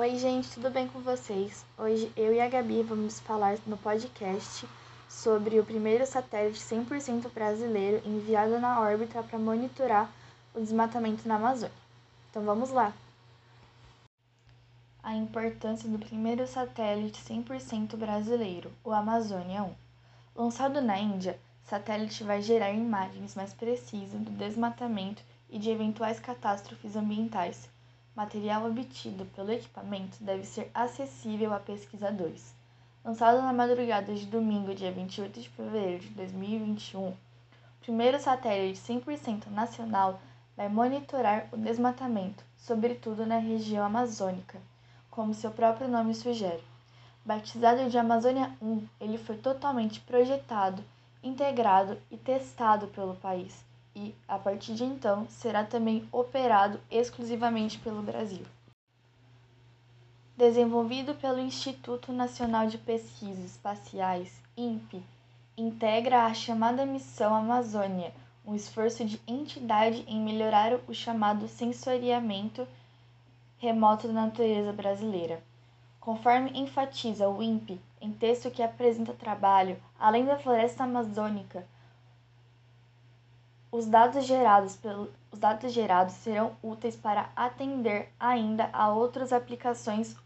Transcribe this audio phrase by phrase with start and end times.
[0.00, 1.66] Oi, gente, tudo bem com vocês?
[1.76, 4.64] Hoje eu e a Gabi vamos falar no podcast
[5.08, 10.08] sobre o primeiro satélite 100% brasileiro enviado na órbita para monitorar
[10.54, 11.74] o desmatamento na Amazônia.
[12.30, 12.92] Então vamos lá!
[15.02, 19.74] A importância do primeiro satélite 100% brasileiro, o Amazônia 1.
[20.36, 26.20] Lançado na Índia, o satélite vai gerar imagens mais precisas do desmatamento e de eventuais
[26.20, 27.68] catástrofes ambientais
[28.18, 32.52] material obtido pelo equipamento deve ser acessível a pesquisadores.
[33.04, 37.16] Lançado na madrugada de domingo, dia 28 de fevereiro de 2021, o
[37.80, 40.20] primeiro satélite 100% nacional
[40.56, 44.58] vai monitorar o desmatamento, sobretudo na região amazônica,
[45.08, 46.64] como seu próprio nome sugere.
[47.24, 50.82] Batizado de Amazônia 1, ele foi totalmente projetado,
[51.22, 58.00] integrado e testado pelo país e, a partir de então, será também operado exclusivamente pelo
[58.00, 58.46] Brasil.
[60.36, 65.02] Desenvolvido pelo Instituto Nacional de Pesquisas Espaciais, INPE,
[65.56, 68.14] integra a chamada Missão Amazônia,
[68.46, 72.66] um esforço de entidade em melhorar o chamado sensoriamento
[73.58, 75.42] remoto da natureza brasileira.
[75.98, 81.66] Conforme enfatiza o INPE em texto que apresenta trabalho, além da floresta amazônica,
[83.70, 90.16] os dados gerados, pelo, os dados gerados serão úteis para atender ainda a outras aplicações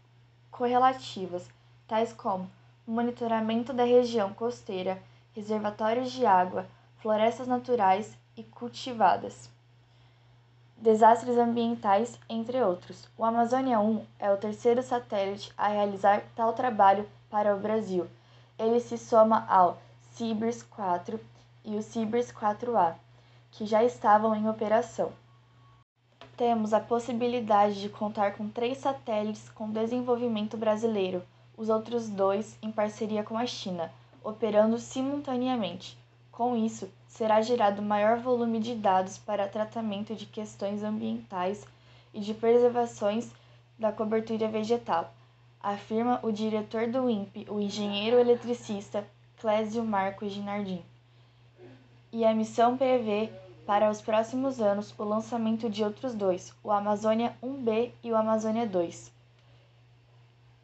[0.49, 1.49] correlativas,
[1.85, 2.49] tais como
[2.87, 5.01] monitoramento da região costeira,
[5.35, 6.65] reservatórios de água,
[6.99, 9.49] florestas naturais e cultivadas,
[10.77, 13.09] desastres ambientais, entre outros.
[13.17, 18.07] O Amazônia 1 é o terceiro satélite a realizar tal trabalho para o Brasil.
[18.57, 19.77] Ele se soma ao
[20.11, 21.19] CIBERS 4
[21.65, 22.95] e o CIBERS 4A
[23.53, 25.11] que já estavam em operação.
[26.35, 31.23] Temos a possibilidade de contar com três satélites com desenvolvimento brasileiro,
[31.55, 33.91] os outros dois em parceria com a China,
[34.23, 35.95] operando simultaneamente.
[36.31, 41.63] Com isso, será gerado maior volume de dados para tratamento de questões ambientais
[42.11, 43.31] e de preservações
[43.77, 45.13] da cobertura vegetal,
[45.61, 49.05] afirma o diretor do INPE, o engenheiro eletricista
[49.37, 50.83] Clésio Marco Ginardim.
[52.11, 53.31] E a missão prevê
[53.65, 58.67] para os próximos anos o lançamento de outros dois, o Amazônia 1B e o Amazônia
[58.67, 59.11] 2.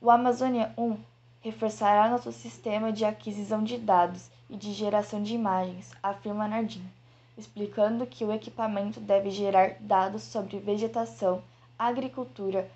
[0.02, 0.98] O Amazônia 1
[1.42, 6.86] reforçará nosso sistema de aquisição de dados e de geração de imagens, afirma Nardim,
[7.38, 11.42] explicando que o equipamento deve gerar dados sobre vegetação,
[11.78, 12.70] agricultura,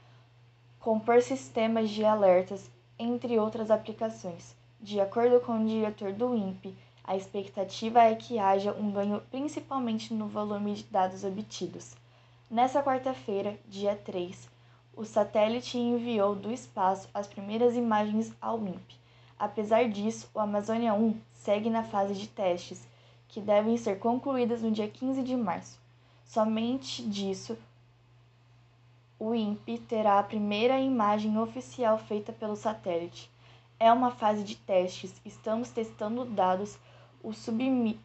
[0.79, 4.55] compor sistemas de alertas, entre outras aplicações.
[4.79, 10.13] De acordo com o diretor do INPE, a expectativa é que haja um ganho principalmente
[10.13, 11.95] no volume de dados obtidos.
[12.49, 14.49] Nessa quarta-feira, dia 3,
[14.95, 18.97] o satélite enviou do espaço as primeiras imagens ao INPE.
[19.37, 22.87] Apesar disso, o Amazônia 1 segue na fase de testes,
[23.27, 25.79] que devem ser concluídas no dia 15 de março.
[26.23, 27.57] Somente disso,
[29.19, 33.29] o INPE terá a primeira imagem oficial feita pelo satélite.
[33.79, 36.77] É uma fase de testes, estamos testando dados
[37.23, 37.99] os, submi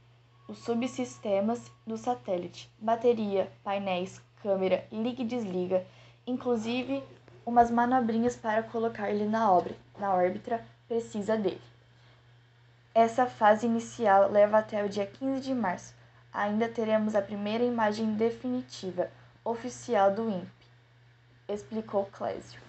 [0.46, 5.84] os subsistemas do satélite, bateria, painéis, câmera, liga e desliga,
[6.26, 7.02] inclusive
[7.44, 11.60] umas manobrinhas para colocar ele na, obra, na órbita precisa dele.
[12.94, 15.94] Essa fase inicial leva até o dia 15 de março.
[16.32, 19.10] Ainda teremos a primeira imagem definitiva,
[19.44, 20.50] oficial do INPE,
[21.48, 22.60] explicou Clésio.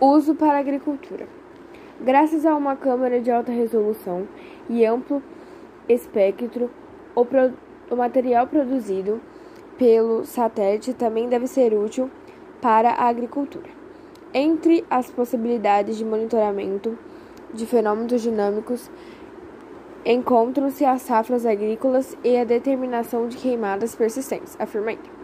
[0.00, 1.28] Uso para agricultura.
[2.00, 4.26] Graças a uma câmera de alta resolução
[4.68, 5.22] e amplo
[5.88, 6.70] espectro,
[7.14, 7.52] o, pro,
[7.90, 9.20] o material produzido
[9.78, 12.10] pelo satélite também deve ser útil
[12.60, 13.68] para a agricultura.
[14.32, 16.98] Entre as possibilidades de monitoramento
[17.52, 18.90] de fenômenos dinâmicos
[20.04, 25.14] encontram-se as safras agrícolas e a determinação de queimadas persistentes, afirma ele.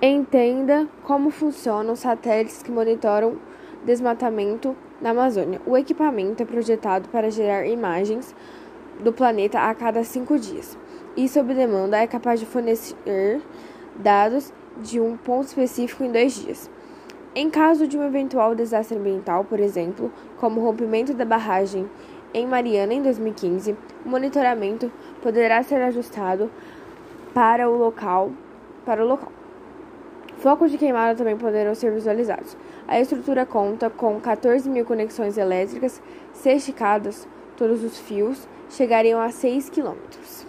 [0.00, 3.36] Entenda como funcionam os satélites que monitoram
[3.84, 5.60] desmatamento na Amazônia.
[5.66, 8.34] O equipamento é projetado para gerar imagens
[9.02, 10.78] do planeta a cada cinco dias
[11.16, 13.40] e, sob demanda, é capaz de fornecer
[13.96, 14.52] dados
[14.82, 16.70] de um ponto específico em dois dias.
[17.34, 21.88] Em caso de um eventual desastre ambiental, por exemplo, como o rompimento da barragem
[22.32, 24.90] em Mariana em 2015, o monitoramento
[25.22, 26.50] poderá ser ajustado
[27.32, 28.30] para o local.
[28.84, 29.43] Para o local.
[30.44, 32.54] Focos de queimada também poderão ser visualizados.
[32.86, 36.02] A estrutura conta com 14 mil conexões elétricas,
[36.34, 37.26] se esticadas,
[37.56, 40.46] todos os fios chegariam a 6 quilômetros.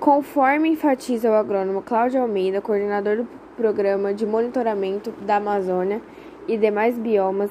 [0.00, 3.28] Conforme enfatiza o agrônomo Cláudio Almeida, coordenador do
[3.58, 6.00] Programa de Monitoramento da Amazônia
[6.46, 7.50] e demais biomas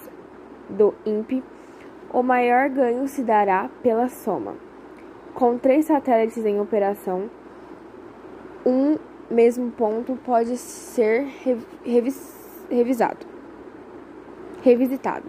[0.68, 1.44] do INPE,
[2.12, 4.56] o maior ganho se dará pela soma.
[5.36, 7.30] Com três satélites em operação,
[8.66, 8.98] um
[9.30, 11.28] mesmo ponto pode ser
[11.84, 12.36] revis
[12.70, 13.26] revisado,
[14.62, 15.26] revisitado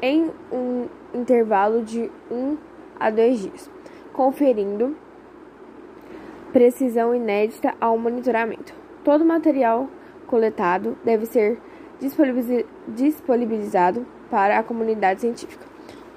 [0.00, 2.56] em um intervalo de um
[2.98, 3.70] a dois dias,
[4.12, 4.96] conferindo
[6.52, 8.74] precisão inédita ao monitoramento.
[9.02, 9.88] Todo material
[10.26, 11.58] coletado deve ser
[12.88, 15.66] disponibilizado para a comunidade científica.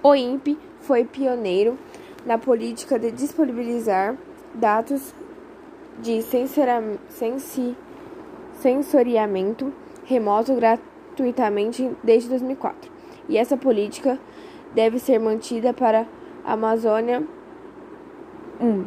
[0.01, 1.77] O INPE foi pioneiro
[2.25, 4.15] na política de disponibilizar
[4.53, 5.15] dados
[5.99, 6.21] de
[8.53, 9.73] sensoriamento
[10.05, 12.91] remoto gratuitamente desde 2004.
[13.29, 14.19] E essa política
[14.73, 16.05] deve ser mantida para
[16.43, 17.23] a Amazônia
[18.59, 18.85] 1,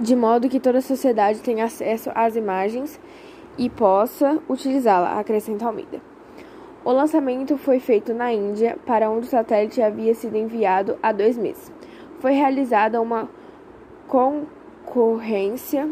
[0.00, 2.98] de modo que toda a sociedade tenha acesso às imagens
[3.58, 6.00] e possa utilizá-la, acrescenta Almeida.
[6.84, 11.36] O lançamento foi feito na Índia, para onde o satélite havia sido enviado há dois
[11.36, 11.70] meses.
[12.18, 13.28] Foi realizada uma
[14.92, 15.88] concorrência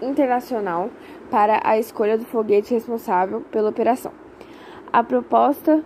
[0.00, 0.88] internacional
[1.28, 4.12] para a escolha do foguete responsável pela operação.
[4.92, 5.84] A proposta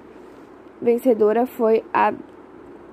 [0.81, 2.13] vencedora foi a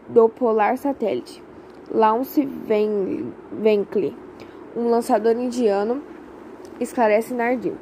[0.07, 1.43] do Polar Satellite
[1.91, 2.47] Launch
[3.51, 4.15] Vehicle,
[4.73, 6.01] um lançador indiano,
[6.79, 7.75] esclarece Nardim.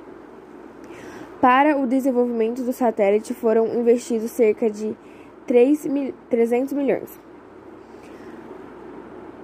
[1.40, 4.98] Para o desenvolvimento do satélite foram investidos cerca de
[5.46, 7.27] 3 mil, 300 milhões.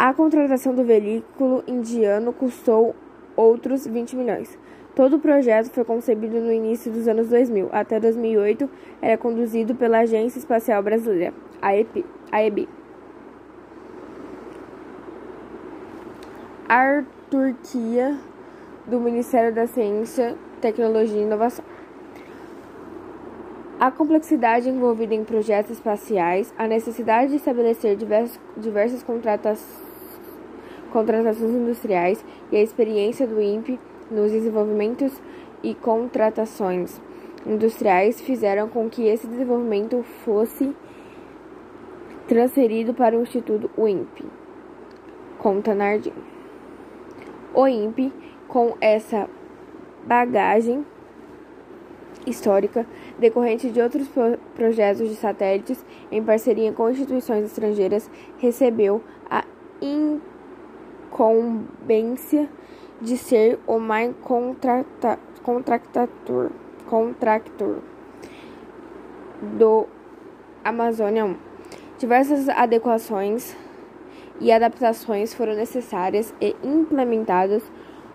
[0.03, 2.93] A contratação do veículo indiano custou
[3.37, 4.59] outros 20 milhões.
[4.93, 7.69] Todo o projeto foi concebido no início dos anos 2000.
[7.71, 8.69] Até 2008,
[9.01, 12.67] era conduzido pela Agência Espacial Brasileira, AEB.
[16.67, 18.17] A Turquia
[18.85, 21.63] do Ministério da Ciência, Tecnologia e Inovação.
[23.79, 29.92] A complexidade envolvida em projetos espaciais, a necessidade de estabelecer diversos, diversas contratações
[31.49, 33.79] industriais e a experiência do INPE
[34.11, 35.21] nos desenvolvimentos
[35.63, 37.01] e contratações
[37.45, 40.75] industriais fizeram com que esse desenvolvimento fosse
[42.27, 44.25] transferido para o Instituto INPE,
[45.39, 46.13] conta Nardim.
[47.53, 48.13] O INPE,
[48.47, 49.29] com essa
[50.05, 50.85] bagagem
[52.25, 52.85] histórica
[53.19, 59.43] decorrente de outros pro projetos de satélites em parceria com instituições estrangeiras, recebeu a
[61.13, 62.49] incumbência
[62.99, 66.49] de ser o mais contrata contractor,
[69.57, 69.85] do
[70.63, 71.35] Amazônia 1.
[71.99, 73.55] Diversas adequações
[74.39, 77.63] e adaptações foram necessárias e implementadas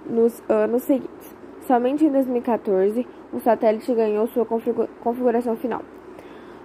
[0.06, 1.36] nos anos seguintes.
[1.66, 5.82] Somente em 2014, o satélite ganhou sua configuração final.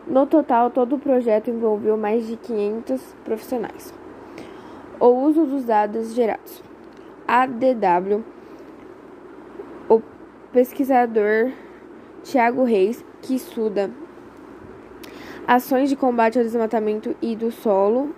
[0.07, 4.02] No total, todo o projeto envolveu mais de 500 profissionais.
[5.03, 6.63] O uso dos dados gerados.
[7.27, 8.23] ADW,
[9.89, 10.01] o
[10.53, 11.51] pesquisador
[12.23, 13.91] Tiago Reis, que estuda
[15.45, 18.15] ações de combate ao desmatamento e do solo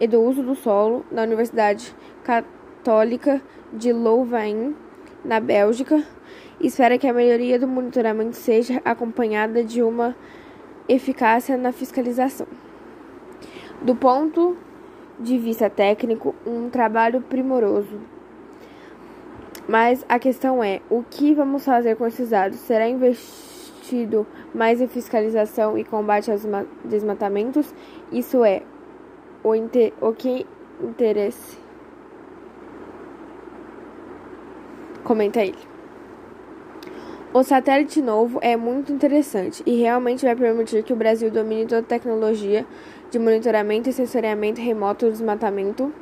[0.00, 4.74] e do uso do solo na Universidade Católica de Louvain,
[5.22, 6.02] na Bélgica,
[6.58, 10.16] espera que a melhoria do monitoramento seja acompanhada de uma
[10.88, 12.46] eficácia na fiscalização.
[13.82, 14.56] Do ponto
[15.18, 18.00] de vista técnico, um trabalho primoroso.
[19.68, 22.58] Mas a questão é: o que vamos fazer com esses dados?
[22.58, 26.42] Será investido mais em fiscalização e combate aos
[26.84, 27.74] desmatamentos?
[28.12, 28.62] Isso é
[29.42, 30.46] o, inter o que
[30.82, 31.58] interesse?
[35.02, 35.74] Comenta ele.
[37.32, 41.80] O satélite novo é muito interessante e realmente vai permitir que o Brasil domine toda
[41.80, 42.64] a tecnologia
[43.14, 45.92] de monitoramento e sensoriamento remoto do desmatamento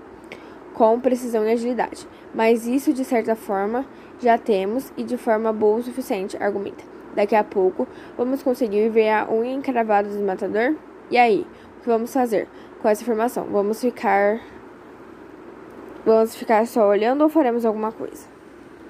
[0.73, 2.09] com precisão e agilidade.
[2.35, 3.85] Mas isso, de certa forma,
[4.19, 6.83] já temos e de forma boa o suficiente, argumenta.
[7.15, 10.75] Daqui a pouco, vamos conseguir ver a unha encravada do desmatador?
[11.11, 12.49] E aí, o que vamos fazer
[12.81, 13.45] com essa informação?
[13.45, 14.41] Vamos ficar.
[16.07, 18.32] Vamos ficar só olhando ou faremos alguma coisa?